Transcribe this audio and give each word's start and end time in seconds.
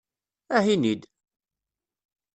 Aha 0.55 0.69
ini-d! 0.73 1.01